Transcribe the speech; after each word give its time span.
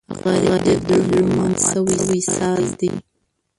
غریب 0.51 0.79
د 0.89 0.91
زړونو 1.05 1.31
مات 1.37 1.55
شوی 1.69 2.21
ساز 2.35 2.65
دی 2.79 2.91